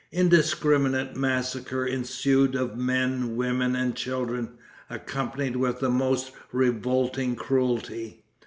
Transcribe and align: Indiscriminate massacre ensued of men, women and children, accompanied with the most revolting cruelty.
Indiscriminate 0.11 1.15
massacre 1.15 1.85
ensued 1.85 2.55
of 2.55 2.75
men, 2.75 3.35
women 3.35 3.75
and 3.75 3.95
children, 3.95 4.57
accompanied 4.89 5.57
with 5.57 5.79
the 5.79 5.91
most 5.91 6.31
revolting 6.51 7.35
cruelty. 7.35 8.23